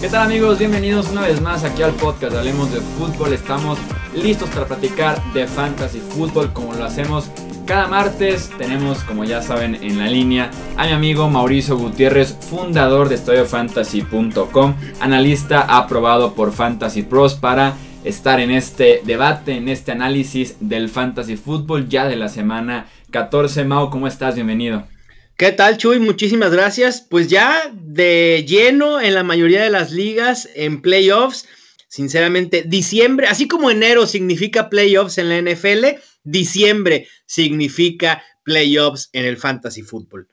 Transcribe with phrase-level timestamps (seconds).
[0.00, 0.58] ¿Qué tal amigos?
[0.58, 3.32] Bienvenidos una vez más aquí al podcast Hablemos de Fútbol.
[3.32, 3.78] Estamos
[4.14, 7.30] listos para platicar de fantasy fútbol como lo hacemos
[7.66, 8.50] cada martes.
[8.58, 14.74] Tenemos, como ya saben, en la línea a mi amigo Mauricio Gutiérrez, fundador de estudiofantasy.com,
[15.00, 17.74] analista aprobado por Fantasy Pros para
[18.04, 23.64] estar en este debate, en este análisis del fantasy fútbol ya de la semana 14.
[23.64, 24.34] Mau, ¿cómo estás?
[24.34, 24.86] Bienvenido.
[25.36, 25.98] ¿Qué tal, Chuy?
[25.98, 27.06] Muchísimas gracias.
[27.08, 31.48] Pues ya de lleno en la mayoría de las ligas, en playoffs.
[31.88, 39.36] Sinceramente, diciembre, así como enero significa playoffs en la NFL, diciembre significa playoffs en el
[39.36, 40.28] fantasy fútbol.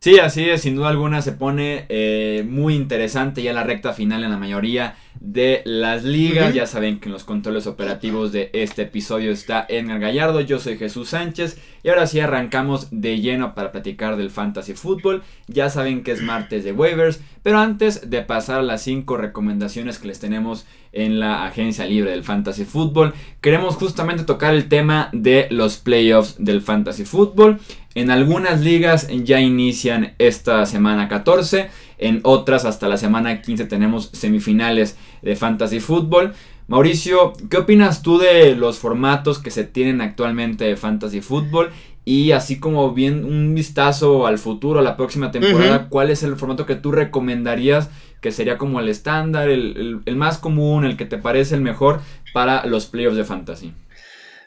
[0.00, 4.22] Sí, así es, sin duda alguna se pone eh, muy interesante ya la recta final
[4.22, 6.54] en la mayoría de las ligas.
[6.54, 10.76] Ya saben que en los controles operativos de este episodio está Edgar Gallardo, yo soy
[10.76, 15.22] Jesús Sánchez y ahora sí arrancamos de lleno para platicar del fantasy fútbol.
[15.46, 19.98] Ya saben que es martes de waivers, pero antes de pasar a las 5 recomendaciones
[19.98, 25.10] que les tenemos en la agencia libre del fantasy fútbol, queremos justamente tocar el tema
[25.12, 27.60] de los playoffs del fantasy fútbol.
[27.94, 34.10] En algunas ligas ya inician esta semana 14, en otras hasta la semana 15 tenemos
[34.12, 36.32] semifinales de fantasy fútbol.
[36.66, 41.70] Mauricio, ¿qué opinas tú de los formatos que se tienen actualmente de fantasy fútbol?
[42.04, 46.36] Y así como bien un vistazo al futuro, a la próxima temporada, ¿cuál es el
[46.36, 51.04] formato que tú recomendarías que sería como el estándar, el, el más común, el que
[51.04, 52.00] te parece el mejor
[52.32, 53.74] para los playoffs de fantasy?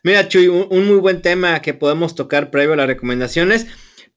[0.04, 3.68] Mira, Chuy, un, muy buen tema que podemos tocar previo a las recomendaciones.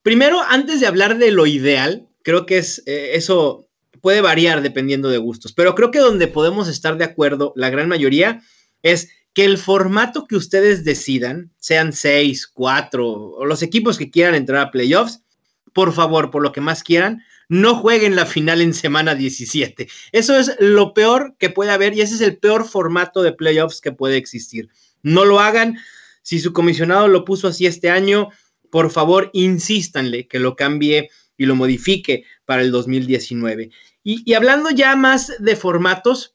[0.02, 3.69] Primero, antes de hablar de lo ideal, creo que es eh, eso
[4.00, 7.89] puede variar dependiendo de gustos, pero creo que donde podemos estar de acuerdo, la gran
[7.89, 8.42] mayoría,
[8.83, 14.34] es que el formato que ustedes decidan, sean seis, cuatro, o los equipos que quieran
[14.34, 15.22] entrar a playoffs,
[15.72, 19.89] por favor, por lo que más quieran, no jueguen la final en semana 17.
[20.12, 23.80] Eso es lo peor que puede haber y ese es el peor formato de playoffs
[23.80, 24.68] que puede existir.
[25.02, 25.79] No lo hagan.
[26.23, 28.29] Si su comisionado lo puso así este año,
[28.70, 33.70] por favor, insístanle que lo cambie y lo modifique para el 2019.
[34.02, 36.34] Y, hablando ya más de formatos,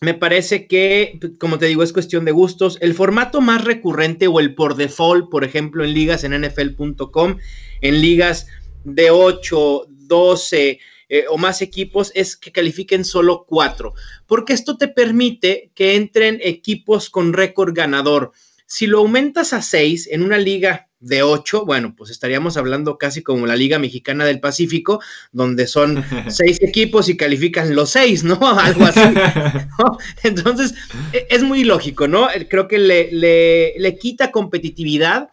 [0.00, 2.78] me parece que, como te digo, es cuestión de gustos.
[2.80, 7.38] El formato más recurrente o el por default, por ejemplo, en ligas en NFL.com,
[7.80, 8.46] en ligas
[8.84, 13.94] de 8, 12 eh, o más equipos, es que califiquen solo 4,
[14.26, 18.32] porque esto te permite que entren equipos con récord ganador.
[18.66, 23.22] Si lo aumentas a 6 en una liga de 8, bueno, pues estaríamos hablando casi
[23.22, 25.00] como la Liga Mexicana del Pacífico,
[25.32, 28.38] donde son 6 equipos y califican los 6, ¿no?
[28.58, 29.00] Algo así.
[30.22, 30.74] Entonces,
[31.12, 32.28] e, es muy lógico, ¿no?
[32.48, 35.28] Creo que le, le, le quita competitividad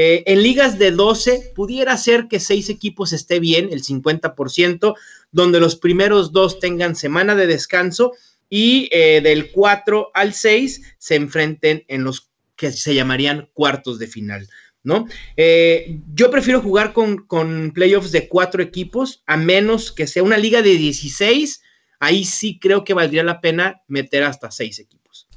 [0.00, 4.94] eh, en ligas de 12 pudiera ser que seis equipos esté bien, el 50%,
[5.32, 8.12] donde los primeros dos tengan semana de descanso
[8.48, 12.27] y eh, del 4 al 6 se enfrenten en los
[12.58, 14.46] que se llamarían cuartos de final.
[14.84, 15.06] ¿No?
[15.36, 20.38] Eh, yo prefiero jugar con, con, playoffs de cuatro equipos, a menos que sea una
[20.38, 21.62] liga de 16.
[22.00, 25.28] Ahí sí creo que valdría la pena meter hasta seis equipos.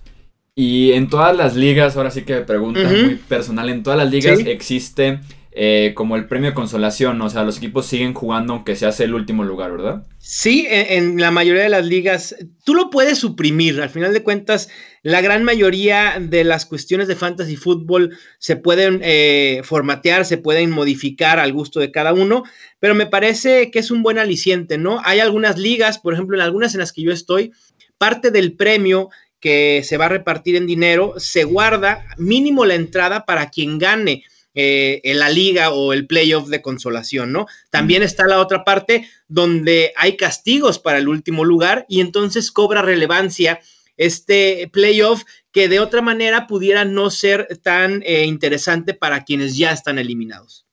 [0.53, 4.11] Y en todas las ligas, ahora sí que me pregunta muy personal, en todas las
[4.11, 5.19] ligas existe
[5.53, 9.03] eh, como el premio de consolación, o sea, los equipos siguen jugando aunque se hace
[9.03, 10.07] el último lugar, ¿verdad?
[10.17, 14.69] Sí, en, la mayoría de las ligas, tú lo puedes suprimir, al final de cuentas,
[15.03, 20.71] la gran mayoría de las cuestiones de fantasy fútbol se pueden eh, formatear, se pueden
[20.71, 22.43] modificar al gusto de cada uno,
[22.79, 25.01] pero me parece que es un buen aliciente, ¿no?
[25.03, 27.51] Hay algunas ligas, por ejemplo, en algunas en las que yo estoy,
[27.97, 29.09] parte del premio
[29.41, 34.23] que se va a repartir en dinero, se guarda mínimo la entrada para quien gane
[34.53, 37.47] eh, en la liga o el playoff de consolación, ¿no?
[37.69, 42.81] También está la otra parte donde hay castigos para el último lugar y entonces cobra
[42.81, 43.61] relevancia
[43.97, 49.71] este playoff que de otra manera pudiera no ser tan eh, interesante para quienes ya
[49.71, 50.65] están eliminados.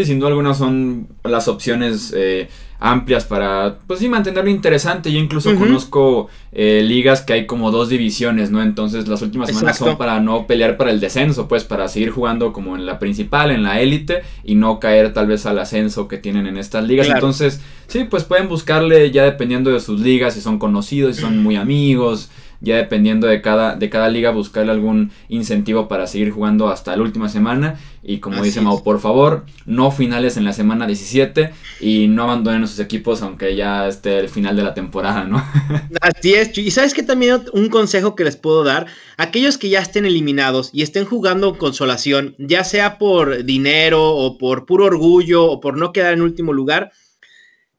[0.00, 2.48] Sí, sin duda alguna son las opciones eh,
[2.78, 5.12] amplias para, pues sí, mantenerlo interesante.
[5.12, 8.62] Yo incluso conozco eh, ligas que hay como dos divisiones, ¿no?
[8.62, 12.54] Entonces las últimas semanas son para no pelear para el descenso, pues para seguir jugando
[12.54, 16.16] como en la principal, en la élite y no caer tal vez al ascenso que
[16.16, 17.08] tienen en estas ligas.
[17.08, 21.42] Entonces, sí, pues pueden buscarle ya dependiendo de sus ligas, si son conocidos, si son
[21.42, 26.68] muy amigos, ya dependiendo de cada, de cada liga buscarle algún incentivo para seguir jugando
[26.68, 27.78] hasta la última semana.
[28.02, 32.64] Y como dice Mau, por favor, no finales en la semana 17 y no abandonen
[32.64, 35.44] a sus equipos aunque ya esté el final de la temporada, ¿no?
[36.00, 38.86] Así es, y sabes que también un consejo que les puedo dar,
[39.16, 44.66] aquellos que ya estén eliminados y estén jugando consolación, ya sea por dinero o por
[44.66, 46.92] puro orgullo o por no quedar en último lugar,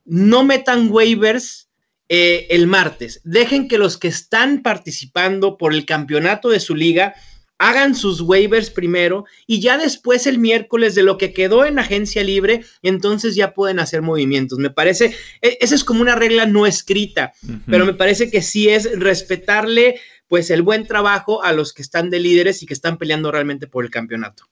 [0.06, 1.71] no metan waivers
[2.14, 3.22] eh, el martes.
[3.24, 7.16] Dejen que los que están participando por el campeonato de su liga
[7.58, 12.22] hagan sus waivers primero y ya después el miércoles de lo que quedó en agencia
[12.22, 14.60] libre, entonces ya pueden hacer movimientos.
[14.60, 17.32] Me parece, e, esa es como una regla no escrita,
[17.66, 22.10] pero me parece que sí es respetarle pues el buen trabajo a los que están
[22.10, 24.51] de líderes y que están peleando realmente por el campeonato.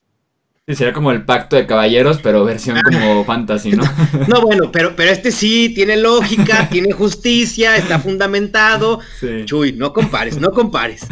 [0.70, 2.84] Sí, sería como el pacto de caballeros, pero versión ah.
[2.84, 3.84] como fantasy, ¿no?
[4.28, 9.00] No, bueno, pero, pero este sí tiene lógica, tiene justicia, está fundamentado.
[9.46, 11.08] Chuy, no compares, no compares.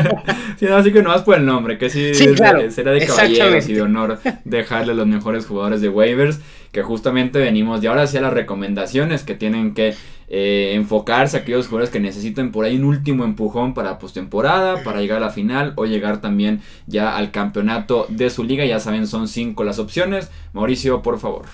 [0.60, 3.80] sí, así que no vas por el nombre, que sí, sería de caballeros y de
[3.80, 6.40] honor dejarle a los mejores jugadores de waivers,
[6.70, 9.94] que justamente venimos de ahora hacia las recomendaciones que tienen que
[10.28, 15.00] eh, enfocarse a aquellos jugadores que necesiten por ahí un último empujón para postemporada, para
[15.00, 18.64] llegar a la final o llegar también ya al campeonato de su liga.
[18.64, 20.30] Ya saben, son cinco las opciones.
[20.52, 21.46] Mauricio, por favor.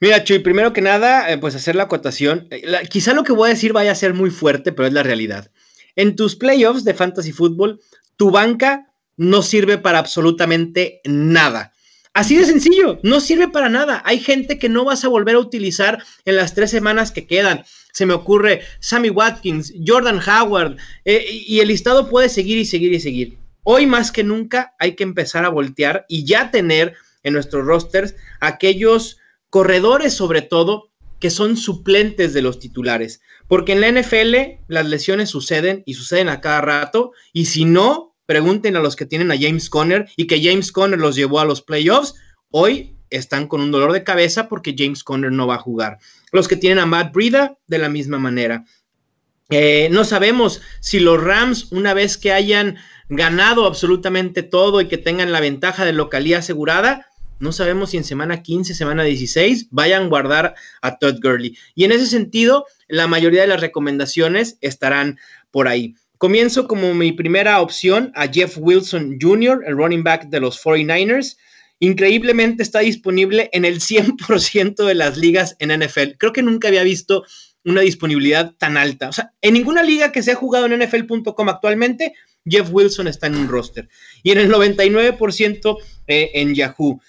[0.00, 2.48] Mira, Chuy, primero que nada, eh, pues hacer la acotación.
[2.50, 5.02] Eh, quizá lo que voy a decir vaya a ser muy fuerte, pero es la
[5.02, 5.50] realidad.
[5.94, 7.80] En tus playoffs de fantasy fútbol,
[8.16, 11.71] tu banca no sirve para absolutamente nada.
[12.14, 14.02] Así de sencillo, no sirve para nada.
[14.04, 17.64] Hay gente que no vas a volver a utilizar en las tres semanas que quedan.
[17.92, 20.76] Se me ocurre Sammy Watkins, Jordan Howard,
[21.06, 23.38] eh, y el listado puede seguir y seguir y seguir.
[23.64, 28.14] Hoy más que nunca hay que empezar a voltear y ya tener en nuestros rosters
[28.40, 29.18] aquellos
[29.48, 33.22] corredores sobre todo que son suplentes de los titulares.
[33.48, 38.11] Porque en la NFL las lesiones suceden y suceden a cada rato y si no,
[38.32, 41.44] Pregunten a los que tienen a James Conner y que James Conner los llevó a
[41.44, 42.14] los playoffs.
[42.50, 45.98] Hoy están con un dolor de cabeza porque James Conner no va a jugar.
[46.30, 48.64] Los que tienen a Matt Brida, de la misma manera.
[49.50, 52.78] Eh, no sabemos si los Rams, una vez que hayan
[53.10, 57.08] ganado absolutamente todo y que tengan la ventaja de localía asegurada,
[57.38, 61.58] no sabemos si en semana 15, semana 16 vayan a guardar a Todd Gurley.
[61.74, 65.18] Y en ese sentido, la mayoría de las recomendaciones estarán
[65.50, 65.96] por ahí.
[66.22, 71.36] Comienzo como mi primera opción a Jeff Wilson Jr., el running back de los 49ers.
[71.80, 76.12] Increíblemente está disponible en el 100% de las ligas en NFL.
[76.18, 77.24] Creo que nunca había visto
[77.64, 79.08] una disponibilidad tan alta.
[79.08, 82.14] O sea, en ninguna liga que se ha jugado en NFL.com actualmente,
[82.46, 83.88] Jeff Wilson está en un roster.
[84.22, 87.00] Y en el 99% eh, en Yahoo.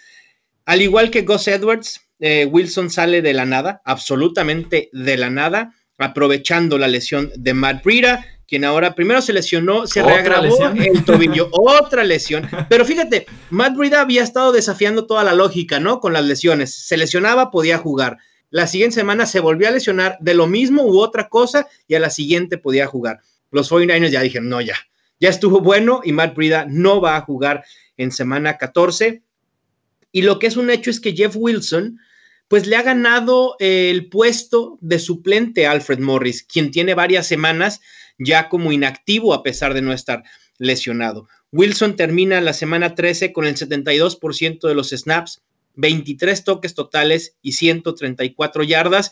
[0.66, 5.76] Al igual que Gus Edwards, eh, Wilson sale de la nada, absolutamente de la nada,
[6.00, 11.50] aprovechando la lesión de Matt Breida quien ahora primero se lesionó, se reagravó el tobillo,
[11.52, 12.48] otra lesión.
[12.70, 16.00] Pero fíjate, Matt Breida había estado desafiando toda la lógica, ¿no?
[16.00, 16.74] Con las lesiones.
[16.74, 18.18] Se lesionaba, podía jugar.
[18.50, 22.00] La siguiente semana se volvió a lesionar de lo mismo u otra cosa y a
[22.00, 23.22] la siguiente podía jugar.
[23.50, 24.76] Los 49ers ya dijeron, no, ya,
[25.20, 27.64] ya estuvo bueno y Matt Breida no va a jugar
[27.98, 29.24] en semana 14.
[30.12, 32.00] Y lo que es un hecho es que Jeff Wilson,
[32.48, 37.82] pues le ha ganado el puesto de suplente a Alfred Morris, quien tiene varias semanas
[38.18, 40.24] ya como inactivo a pesar de no estar
[40.58, 41.28] lesionado.
[41.52, 45.44] Wilson termina la semana 13 con el 72% de los snaps,
[45.76, 49.12] 23 toques totales y 134 yardas.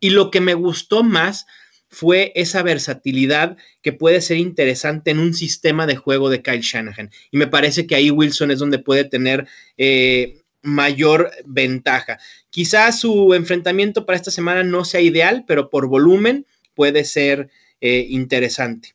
[0.00, 1.46] Y lo que me gustó más
[1.88, 7.10] fue esa versatilidad que puede ser interesante en un sistema de juego de Kyle Shanahan.
[7.30, 9.46] Y me parece que ahí Wilson es donde puede tener
[9.76, 12.18] eh, mayor ventaja.
[12.48, 17.50] Quizás su enfrentamiento para esta semana no sea ideal, pero por volumen puede ser
[17.82, 18.94] eh, interesante.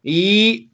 [0.00, 0.70] Y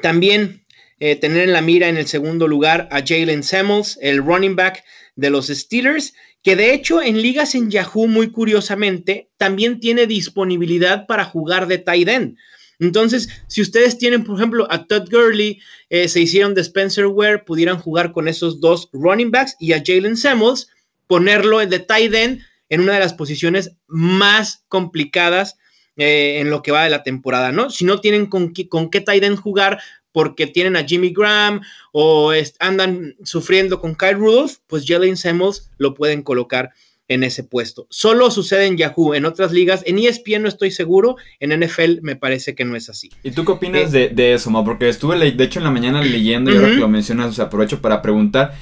[0.00, 0.64] también
[1.00, 4.84] eh, tener en la mira en el segundo lugar a Jalen Samuels, el running back
[5.16, 11.08] de los Steelers, que de hecho en ligas en Yahoo, muy curiosamente, también tiene disponibilidad
[11.08, 12.36] para jugar de tight end.
[12.78, 17.40] Entonces, si ustedes tienen, por ejemplo, a Todd Gurley, eh, se hicieron de Spencer Ware,
[17.40, 20.68] pudieran jugar con esos dos running backs y a Jalen Samuels,
[21.08, 25.56] ponerlo de tight end en una de las posiciones más complicadas
[25.98, 27.70] eh, en lo que va de la temporada, ¿no?
[27.70, 29.78] Si no tienen con, con qué tight jugar
[30.12, 31.60] porque tienen a Jimmy Graham
[31.92, 36.70] o andan sufriendo con Kyle Rudolph, pues Jalen Samuels lo pueden colocar
[37.08, 37.86] en ese puesto.
[37.90, 42.16] Solo sucede en Yahoo, en otras ligas, en ESPN no estoy seguro, en NFL me
[42.16, 43.10] parece que no es así.
[43.22, 44.64] ¿Y tú qué opinas eh, de, eso, Ma?
[44.64, 48.02] Porque estuve, de hecho, en la mañana leyendo y ahora que lo mencionas, aprovecho para
[48.02, 48.54] preguntar.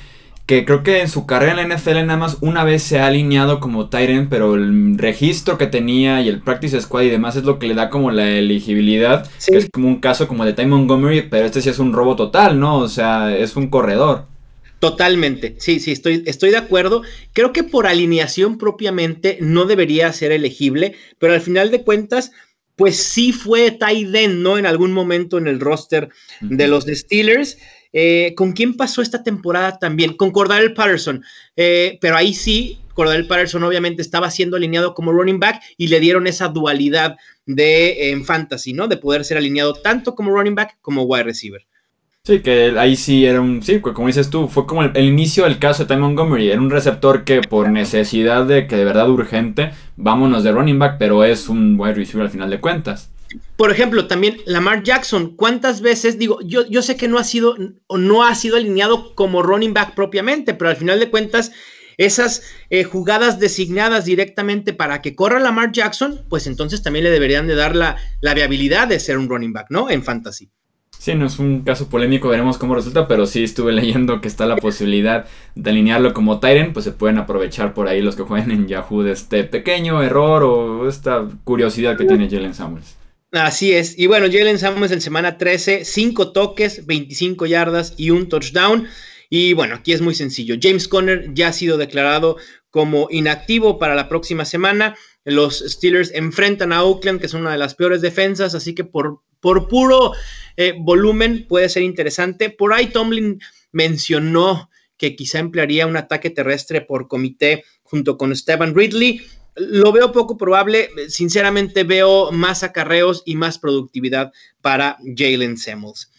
[0.47, 3.07] Que creo que en su carrera en la NFL nada más una vez se ha
[3.07, 7.43] alineado como Tyrant, pero el registro que tenía y el practice squad y demás es
[7.43, 10.67] lo que le da como la elegibilidad, que es como un caso como de Ty
[10.67, 12.79] Montgomery, pero este sí es un robo total, ¿no?
[12.79, 14.27] O sea, es un corredor.
[14.79, 17.03] Totalmente, sí, sí, estoy, estoy de acuerdo.
[17.33, 22.31] Creo que por alineación propiamente no debería ser elegible, pero al final de cuentas,
[22.77, 24.59] pues sí fue Tyden, ¿no?
[24.59, 26.11] En algún momento en el roster
[26.41, 27.59] de los Steelers.
[27.99, 30.19] Eh, ¿Con quién pasó esta temporada también?
[30.19, 31.25] Con Cordell Patterson.
[31.57, 35.99] Eh, pero ahí sí, Cordell Patterson obviamente estaba siendo alineado como running back y le
[35.99, 38.87] dieron esa dualidad de en fantasy, ¿no?
[38.87, 41.65] De poder ser alineado tanto como running back como wide receiver.
[42.23, 43.63] Sí, que ahí sí era un.
[43.63, 46.51] Sí, como dices tú, fue como el, inicio del caso de Ty Montgomery.
[46.51, 50.97] Era un receptor que, por necesidad de que de verdad urgente, vámonos de running back,
[50.99, 53.11] pero es un wide receiver al final de cuentas.
[53.57, 57.57] Por ejemplo, también Lamar Jackson, ¿cuántas veces, digo, yo, yo sé que no ha sido
[57.87, 61.53] o no ha sido alineado como running back propiamente, pero al final de cuentas,
[61.97, 67.47] esas eh, jugadas designadas directamente para que corra Lamar Jackson, pues entonces también le deberían
[67.47, 69.91] de dar la, la viabilidad de ser un running back, ¿no?
[69.91, 70.51] En fantasy.
[70.99, 74.47] Sí, no es un caso polémico, veremos cómo resulta, pero sí estuve leyendo que está
[74.47, 78.51] la posibilidad de alinearlo como Tyrant, pues se pueden aprovechar por ahí los que jueguen
[78.51, 82.97] en Yahoo de este pequeño error o esta curiosidad que tiene Jalen Samuels.
[83.37, 88.31] Así es, y bueno, Jalen Samuels en semana 13, 5 toques, 25 yardas y un
[88.31, 88.89] touchdown.
[89.29, 90.55] Y bueno, aquí es muy sencillo.
[90.61, 92.37] James Conner ya ha sido declarado
[92.71, 94.97] como inactivo para la próxima semana.
[95.25, 99.21] Los Steelers enfrentan a Oakland, que es una de las peores defensas, así que por,
[99.41, 100.13] por puro
[100.57, 102.49] eh, volumen puede ser interesante.
[102.49, 103.41] Por ahí Tomlin
[103.71, 109.21] mencionó que quizá emplearía un ataque terrestre por comité junto con Stevan Ridley.
[109.57, 110.91] Lo veo poco probable.
[111.09, 116.11] Sinceramente veo más acarreos y más productividad para Jalen Samuels.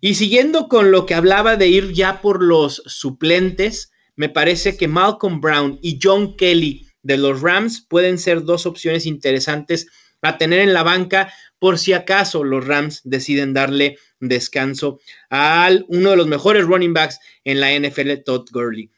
[0.00, 4.88] Y siguiendo con lo que hablaba de ir ya por los suplentes, me parece que
[4.88, 9.86] Malcolm Brown y John Kelly de los Rams pueden ser dos opciones interesantes
[10.22, 15.00] a tener en la banca por si acaso los Rams deciden darle descanso
[15.30, 18.90] a uno de los mejores running backs en la NFL, Todd Gurley.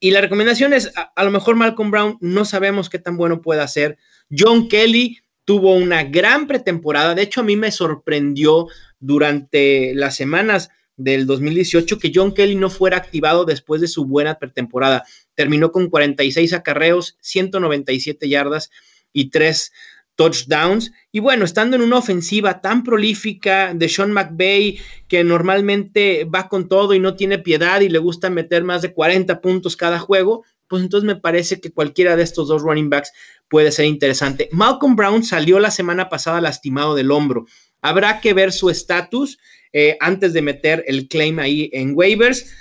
[0.00, 3.66] Y la recomendación es, a, lo mejor Malcolm Brown no sabemos qué tan bueno puede
[3.68, 3.98] ser.
[4.36, 10.70] John Kelly tuvo una gran pretemporada, de hecho a mí me sorprendió durante las semanas
[10.96, 15.04] del 2018 que John Kelly no fuera activado después de su buena pretemporada.
[15.34, 18.70] Terminó con 46 acarreos, 197 yardas
[19.12, 19.72] y 3
[20.16, 20.92] touchdowns.
[21.12, 24.78] Y bueno, estando en una ofensiva tan prolífica de Sean McVay,
[25.08, 28.92] que normalmente va con todo y no tiene piedad y le gusta meter más de
[28.92, 33.12] 40 puntos cada juego, pues entonces me parece que cualquiera de estos dos running backs
[33.48, 34.48] puede ser interesante.
[34.52, 37.46] Malcolm Brown salió la semana pasada lastimado del hombro.
[37.80, 39.38] Habrá que ver su estatus
[39.72, 42.52] eh, antes de meter el claim ahí en waivers.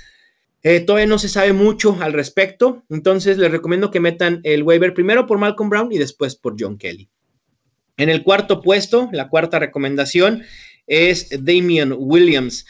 [0.64, 4.94] Eh, todavía no se sabe mucho al respecto, entonces les recomiendo que metan el waiver
[4.94, 7.10] primero por Malcolm Brown y después por John Kelly.
[7.98, 10.44] En el cuarto puesto, la cuarta recomendación
[10.88, 12.66] es Damian Williams.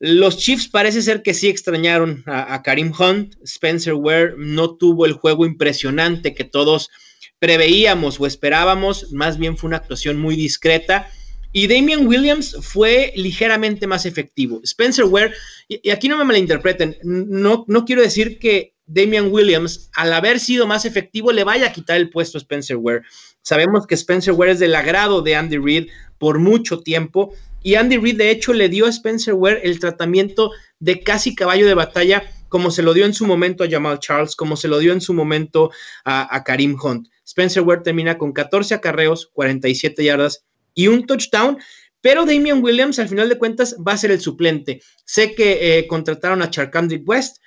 [0.00, 3.36] Los Chiefs parece ser que sí extrañaron a, Karim Hunt.
[3.44, 6.90] Spencer Ware no tuvo el juego impresionante que todos
[7.38, 9.12] preveíamos o esperábamos.
[9.12, 11.08] Más bien fue una actuación muy discreta.
[11.52, 14.60] Y Damian Williams fue ligeramente más efectivo.
[14.64, 15.32] Spencer Ware,
[15.68, 20.66] y, aquí no me malinterpreten, no, no quiero decir que Damian Williams, al haber sido
[20.66, 23.02] más efectivo, le vaya a quitar el puesto a Spencer Ware.
[23.42, 25.88] Sabemos que Spencer Ware es del agrado de Andy Reid
[26.18, 27.34] por mucho tiempo.
[27.62, 30.50] Y Andy Reid, de hecho, le dio a Spencer Ware el tratamiento
[30.80, 34.36] de casi caballo de batalla, como se lo dio en su momento a Jamal Charles,
[34.36, 35.70] como se lo dio en su momento
[36.04, 37.08] a, Karim Hunt.
[37.26, 41.58] Spencer Ware termina con 14 acarreos, 47 yardas y un touchdown.
[42.02, 44.82] Pero Damian Williams, al final de cuentas, va a ser el suplente.
[45.06, 47.38] Sé que eh, contrataron a Charkandrick West,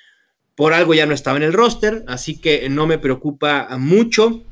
[0.57, 4.43] por algo ya no estaba en el roster, así que no me preocupa mucho.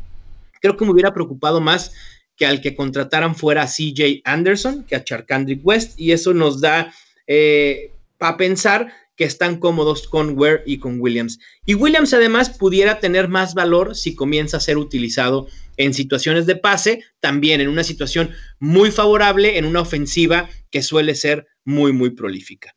[0.62, 1.94] Creo que me hubiera preocupado más
[2.38, 6.62] que al que contrataran fuera a CJ Anderson que a Charkandrick West, y eso nos
[6.62, 6.94] da
[7.26, 11.40] eh, para pensar que están cómodos con Ware y con Williams.
[11.66, 16.56] Y Williams además pudiera tener más valor si comienza a ser utilizado en situaciones de
[16.56, 22.12] pase, también en una situación muy favorable, en una ofensiva que suele ser muy, muy
[22.12, 22.76] prolífica.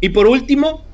[0.00, 0.84] Y por último,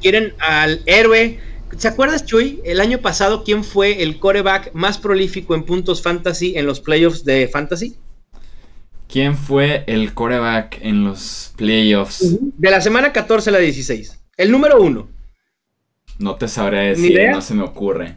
[0.00, 1.38] quieren al héroe.
[1.76, 2.60] ¿Se acuerdas, Chuy?
[2.64, 7.24] El año pasado, ¿quién fue el coreback más prolífico en puntos fantasy en los playoffs
[7.24, 7.96] de fantasy?
[9.08, 12.36] ¿Quién fue el coreback en los playoffs?
[12.40, 14.20] De la semana 14 a la 16.
[14.36, 15.08] El número uno.
[16.18, 18.16] No te sabré decir, no se me ocurre.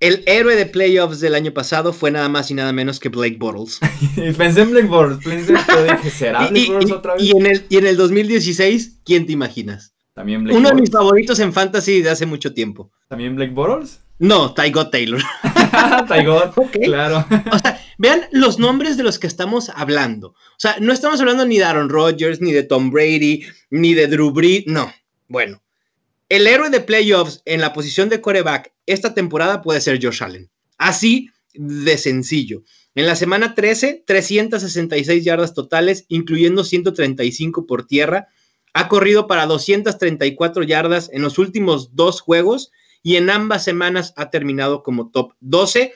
[0.00, 3.36] El héroe de playoffs del año pasado fue nada más y nada menos que Blake
[3.38, 3.80] Bortles.
[4.36, 7.22] pensé en Blake Bortles, pensé que dije, ¿será Blake Bortles otra vez?
[7.22, 9.93] Y en, el, y en el 2016, ¿quién te imaginas?
[10.14, 12.90] También Blake Uno de mis favoritos en fantasy de hace mucho tiempo.
[13.08, 14.00] También Blake Bortles.
[14.20, 15.20] No, Tygo Taylor.
[16.08, 16.76] Ty God, Ok.
[16.84, 17.26] claro.
[17.52, 20.28] O sea, vean los nombres de los que estamos hablando.
[20.28, 24.06] O sea, no estamos hablando ni de Aaron Rodgers, ni de Tom Brady, ni de
[24.06, 24.64] Drew Brees.
[24.66, 24.92] No.
[25.26, 25.62] Bueno,
[26.28, 30.50] el héroe de playoffs en la posición de coreback esta temporada puede ser Josh Allen.
[30.78, 32.62] Así de sencillo.
[32.94, 38.28] En la semana 13, 366 yardas totales, incluyendo 135 por tierra.
[38.74, 44.30] Ha corrido para 234 yardas en los últimos dos juegos y en ambas semanas ha
[44.30, 45.94] terminado como top 12.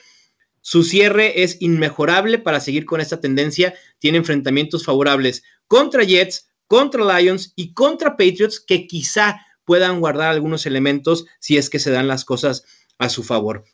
[0.61, 3.73] Su cierre es inmejorable para seguir con esta tendencia.
[3.99, 10.65] Tiene enfrentamientos favorables contra Jets, contra Lions y contra Patriots que quizá puedan guardar algunos
[10.65, 12.63] elementos si es que se dan las cosas
[12.97, 13.65] a su favor.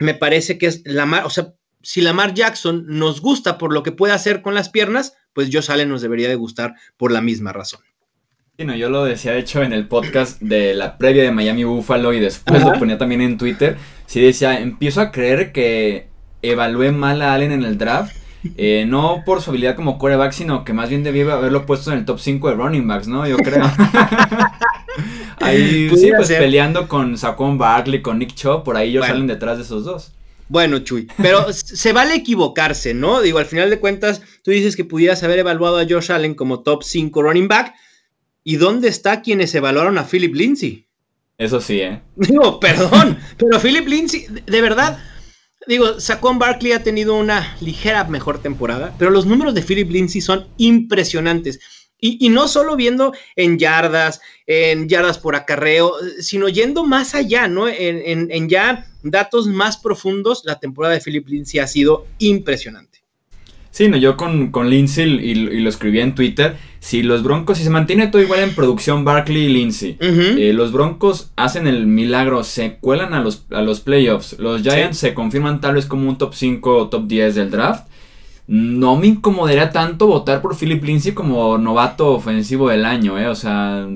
[0.00, 3.92] Me parece que es Lamar, o sea, si Lamar Jackson nos gusta por lo que
[3.92, 7.52] puede hacer con las piernas, pues Josh Allen nos debería de gustar por la misma
[7.52, 7.80] razón.
[8.56, 11.64] Sí, no, yo lo decía, de hecho, en el podcast de la previa de Miami
[11.64, 12.72] Buffalo y después Ajá.
[12.74, 13.76] lo ponía también en Twitter.
[14.06, 16.06] Sí decía, empiezo a creer que
[16.40, 18.14] evalué mal a Allen en el draft.
[18.56, 21.98] eh, no por su habilidad como quarterback, sino que más bien debí haberlo puesto en
[21.98, 23.26] el top 5 de running backs, ¿no?
[23.26, 23.64] Yo creo.
[25.40, 26.38] ahí sí, pues ser.
[26.38, 29.14] peleando con Saquon Barkley, con Nick Chubb, por ahí ellos Bueno.
[29.14, 30.12] salen detrás de esos dos.
[30.48, 33.20] Bueno, Chuy, pero se vale equivocarse, ¿no?
[33.22, 36.60] Digo, al final de cuentas, tú dices que pudieras haber evaluado a Josh Allen como
[36.60, 37.74] top 5 running back.
[38.44, 40.86] ¿Y dónde está quienes evaluaron a Philip Lindsay?
[41.38, 42.02] Eso sí, ¿eh?
[42.16, 44.98] Digo, perdón, pero Philip Lindsay, de- verdad,
[45.66, 50.20] digo, Saquon Barkley ha tenido una ligera mejor temporada, pero los números de Philip Lindsay
[50.20, 51.58] son impresionantes.
[51.98, 57.48] Y, y no solo viendo en yardas, en yardas por acarreo, sino yendo más allá,
[57.48, 57.66] ¿no?
[57.66, 62.93] En, en- en ya datos más profundos, la temporada de Philip Lindsay ha sido impresionante.
[63.74, 66.56] Sí, no, yo con, con Lindsay y, y lo escribí en Twitter.
[66.78, 69.96] Si los Broncos, si se mantiene todo igual en producción, Barkley y Lindsay.
[69.98, 74.38] Eh, los Broncos hacen el milagro, se cuelan a los, a los playoffs.
[74.38, 77.88] Los Giants se confirman tal vez como un top 5 o top 10 del draft.
[78.46, 83.26] No me incomodaría tanto votar por Philip Lindsay como novato ofensivo del año, ¿eh?
[83.26, 83.88] O sea,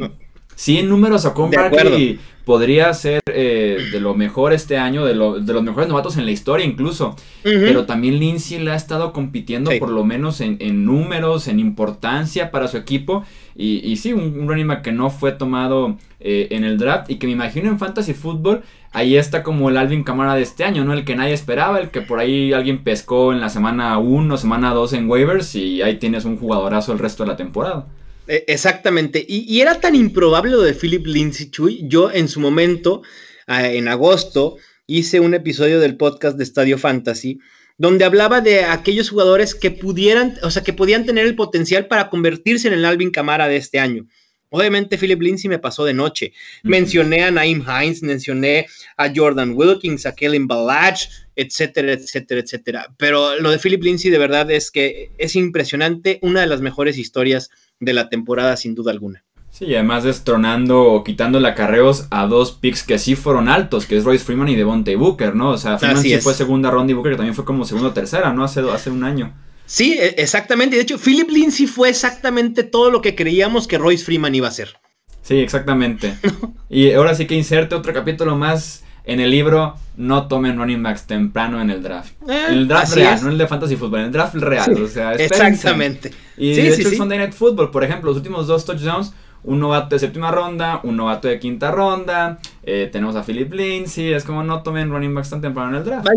[0.56, 5.14] sí en números a con Barkley podría ser eh, de lo mejor este año, de,
[5.14, 7.14] lo- de los mejores novatos en la historia incluso.
[7.42, 9.78] Pero también Lindsay le ha estado compitiendo Sí.
[9.78, 13.24] por lo menos en, en números, en importancia para su equipo.
[13.56, 17.10] Y, y sí, un, un running back que no fue tomado eh, en el draft
[17.10, 20.64] y que me imagino en Fantasy Football, ahí está como el Alvin Camara de este
[20.64, 20.92] año, ¿no?
[20.92, 24.72] El que nadie esperaba, el que por ahí alguien pescó en la semana 1, semana
[24.74, 27.86] 2 en waivers y ahí tienes un jugadorazo el resto de la temporada.
[28.28, 29.24] Eh, Exactamente.
[29.26, 31.80] Y, y era tan improbable lo de Philip Lindsay, Chuy.
[31.88, 33.02] Yo en su momento,
[33.48, 34.56] en agosto,
[34.86, 37.40] hice un episodio del podcast de Estadio Fantasy
[37.78, 42.10] donde hablaba de aquellos jugadores que pudieran, o sea, que podían tener el potencial para
[42.10, 44.06] convertirse en el Alvin Camara de este año.
[44.50, 46.32] Obviamente Philip Lindsay me pasó de noche.
[46.62, 52.94] Mencioné a Naim Hines, mencioné a Jordan Wilkins, a Kellen Balach, etcétera, etcétera, etcétera.
[52.96, 56.98] Pero lo de Philip Lindsay de verdad es que es impresionante, una de las mejores
[56.98, 59.24] historias de la temporada sin duda alguna.
[59.58, 63.96] Sí, y además destronando o quitando acarreos a dos picks que sí fueron altos, que
[63.96, 65.50] es Royce Freeman y Devontae Booker, ¿no?
[65.50, 66.22] O sea, Freeman Así sí es.
[66.22, 68.44] fue segunda ronda y Booker también fue como segunda o tercera, ¿no?
[68.44, 69.34] Hace, hace un año.
[69.66, 70.76] Sí, e- exactamente.
[70.76, 74.52] De hecho, Philip Lindsay fue exactamente todo lo que creíamos que Royce Freeman iba a
[74.52, 74.76] ser.
[75.22, 76.14] Sí, exactamente.
[76.70, 81.06] y ahora sí que inserte otro capítulo más en el libro, no tomen running backs
[81.06, 82.12] temprano en el draft.
[82.28, 83.22] Eh, En el draft real, es.
[83.22, 84.66] no el de Fantasy Football, en el draft real.
[84.76, 85.46] Sí, o sea, espérense.
[85.48, 86.10] Exactamente.
[86.36, 89.14] Y Sí, de sí, hecho, el Sunday Night Football, por ejemplo, los últimos dos touchdowns,
[89.44, 94.12] un novato de séptima ronda, un novato de quinta ronda, eh, tenemos a Philip Lindsay,
[94.12, 96.08] es como no tomen running backs tan temprano en el draft.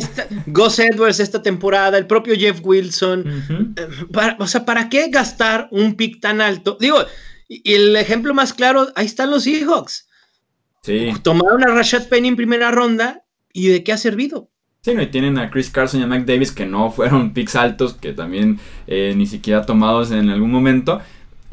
[0.48, 3.74] Gus Edwards esta temporada, el propio Jeff Wilson.
[3.78, 6.78] Eh, para- o sea, ¿para qué gastar un pick tan alto?
[6.80, 6.98] Digo,
[7.48, 10.08] y el ejemplo más claro, ahí están los Seahawks.
[10.84, 11.12] Sí.
[11.22, 14.50] Tomaron a Rashad Penny en primera ronda y ¿de qué ha servido?
[14.84, 17.56] Sí, no, y tienen a Chris Carson y a Mike Davis que no fueron picks
[17.56, 21.02] altos, que también eh, ni siquiera tomados en algún momento.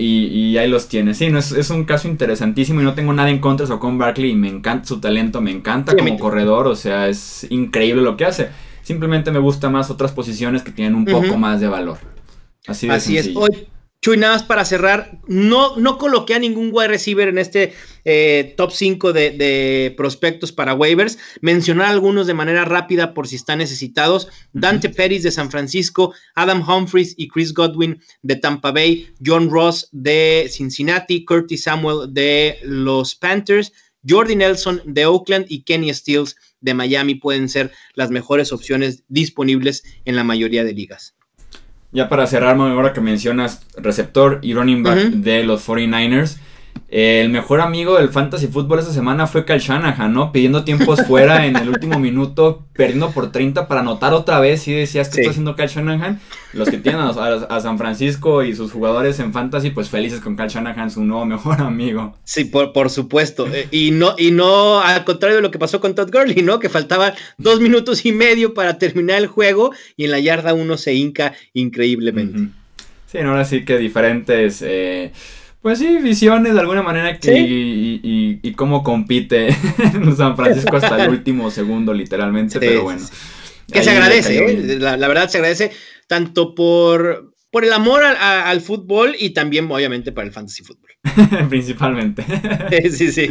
[0.00, 1.12] Y, y ahí los tiene.
[1.12, 3.98] Sí, no, es, es un caso interesantísimo y no tengo nada en contra de Socon
[3.98, 8.16] Barkley y me encanta su talento, me encanta como corredor, o sea, es increíble lo
[8.16, 8.48] que hace.
[8.82, 11.98] Simplemente me gusta más otras posiciones que tienen un poco más de valor.
[12.66, 13.30] Así de Así es.
[13.34, 13.68] Hoy,
[14.00, 17.72] Chuy, nada más para cerrar, no, no coloqué a ningún wide receiver en este
[18.04, 21.18] eh, top 5 de, de prospectos para waivers.
[21.40, 24.28] Mencionar algunos de manera rápida por si están necesitados.
[24.52, 29.88] Dante Pérez de San Francisco, Adam Humphries y Chris Godwin de Tampa Bay, John Ross
[29.90, 33.72] de Cincinnati, Curtis Samuel de los Panthers,
[34.08, 39.82] Jordi Nelson de Oakland y Kenny Stills de Miami pueden ser las mejores opciones disponibles
[40.04, 41.17] en la mayoría de ligas.
[41.90, 46.37] Ya para cerrar, ahora que mencionas receptor y running back de los 49ers,
[46.90, 50.33] el mejor amigo del fantasy fútbol esa semana fue Kyle Shanahan, ¿no?
[50.33, 54.66] Pidiendo tiempos fuera en el último minuto, perdiendo por 30 para anotar otra vez.
[54.68, 56.18] Y decías que está haciendo Kyle Shanahan.
[56.55, 60.48] Los que tienen a, San Francisco y sus jugadores en fantasy, pues felices con Kyle
[60.48, 62.16] Shanahan, su nuevo mejor amigo.
[62.24, 63.46] Sí, por, por supuesto.
[63.53, 66.59] Eh, y, no, y no al contrario de lo que pasó con Todd Gurley, ¿no?
[66.59, 70.79] Que faltaban dos minutos y medio para terminar el juego y en la yarda uno
[70.79, 72.48] se hinca increíblemente.
[73.07, 74.62] Sí, ahora sí que diferentes.
[74.62, 75.12] Eh,
[75.62, 79.52] pues sí, visiones de alguna manera que, y, cómo compite
[80.16, 83.04] San Francisco hasta el último segundo, literalmente, pero bueno.
[83.70, 84.78] Que se agradece, ¿eh?
[84.78, 85.72] la, verdad se agradece
[86.06, 90.88] tanto por, por el amor al fútbol y también, obviamente, para el fantasy fútbol.
[91.50, 92.24] Principalmente.
[92.90, 93.28] sí, sí.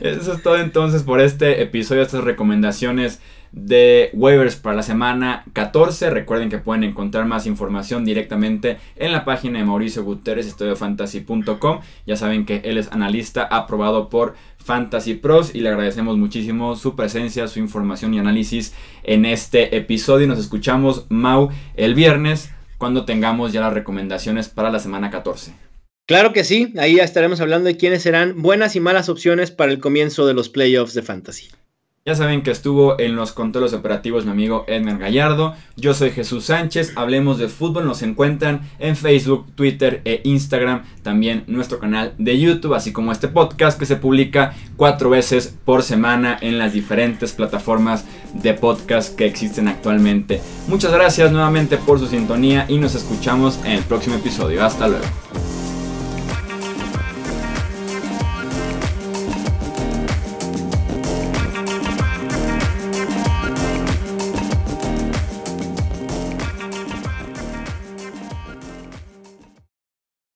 [0.00, 3.20] Eso es todo entonces por este episodio, estas recomendaciones
[3.54, 6.10] de waivers para la semana 14.
[6.10, 11.80] Recuerden que pueden encontrar más información directamente en la página de Mauricio Guterres, estudiofantasy.com.
[12.04, 16.96] Ya saben que él es analista aprobado por Fantasy Pros y le agradecemos muchísimo su
[16.96, 20.26] presencia, su información y análisis en este episodio.
[20.26, 25.52] Nos escuchamos, Mau, el viernes cuando tengamos ya las recomendaciones para la semana 14.
[26.06, 29.78] Claro que sí, ahí estaremos hablando de quiénes serán buenas y malas opciones para el
[29.78, 31.48] comienzo de los playoffs de Fantasy.
[32.06, 35.54] Ya saben que estuvo en los controles operativos mi amigo Edmer Gallardo.
[35.74, 36.92] Yo soy Jesús Sánchez.
[36.96, 37.86] Hablemos de fútbol.
[37.86, 40.82] Nos encuentran en Facebook, Twitter e Instagram.
[41.02, 45.82] También nuestro canal de YouTube, así como este podcast que se publica cuatro veces por
[45.82, 50.42] semana en las diferentes plataformas de podcast que existen actualmente.
[50.68, 54.62] Muchas gracias nuevamente por su sintonía y nos escuchamos en el próximo episodio.
[54.62, 55.06] Hasta luego.